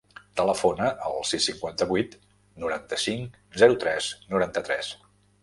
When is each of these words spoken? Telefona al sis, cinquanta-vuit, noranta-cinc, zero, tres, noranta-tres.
Telefona 0.39 0.87
al 1.09 1.19
sis, 1.31 1.43
cinquanta-vuit, 1.49 2.15
noranta-cinc, 2.65 3.39
zero, 3.65 3.79
tres, 3.85 4.11
noranta-tres. 4.35 4.93